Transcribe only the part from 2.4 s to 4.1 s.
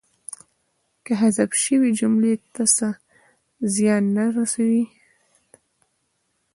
ته څه زیان